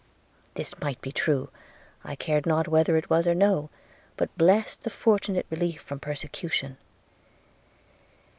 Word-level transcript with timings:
This 0.55 0.81
might 0.81 0.99
be 0.99 1.11
true– 1.11 1.51
I 2.03 2.15
cared 2.15 2.47
not 2.47 2.67
whether 2.67 2.97
it 2.97 3.11
was 3.11 3.27
or 3.27 3.35
no, 3.35 3.69
but 4.17 4.35
blessed 4.35 4.81
the 4.81 4.89
fortunate 4.89 5.45
relief 5.51 5.79
from 5.79 5.99
persecution. 5.99 6.77